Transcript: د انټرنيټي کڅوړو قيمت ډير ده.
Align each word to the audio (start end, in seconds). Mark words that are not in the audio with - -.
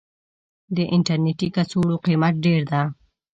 د 0.75 0.77
انټرنيټي 0.95 1.47
کڅوړو 1.55 1.95
قيمت 2.05 2.33
ډير 2.45 2.61
ده. 2.71 2.81